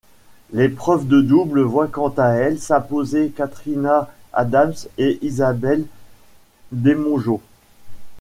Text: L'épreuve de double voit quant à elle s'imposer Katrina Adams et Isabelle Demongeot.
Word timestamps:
L'épreuve 0.51 1.07
de 1.07 1.21
double 1.21 1.61
voit 1.61 1.87
quant 1.87 2.11
à 2.17 2.29
elle 2.29 2.57
s'imposer 2.59 3.29
Katrina 3.29 4.09
Adams 4.33 4.73
et 4.97 5.19
Isabelle 5.21 5.85
Demongeot. 6.71 7.39